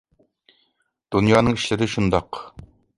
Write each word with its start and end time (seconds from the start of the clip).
دۇنيانىڭ 1.17 1.61
ئىشلىرى 1.61 1.93
شۇنداق. 1.97 2.45